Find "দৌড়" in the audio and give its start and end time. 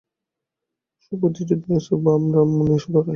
2.93-3.09